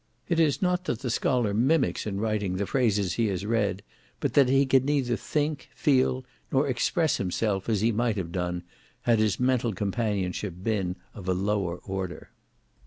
[0.27, 3.83] It is not that the scholar mimics in writing the phrases he has read,
[4.19, 8.63] but that he can neither think, feel, nor express himself as he might have done,
[9.03, 12.31] had his mental companionship been of a lower order.